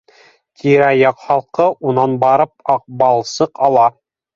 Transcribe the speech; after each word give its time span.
Тирә-яҡ 0.61 1.21
халыҡ 1.27 1.63
унан 1.93 2.19
барып 2.27 2.77
аҡбалсыҡ 2.79 3.69
ала 3.71 3.91